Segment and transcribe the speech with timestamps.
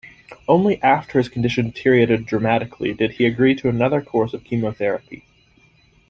[0.47, 5.25] Only after his condition deteriorated dramatically did he agree to another course of chemotherapy.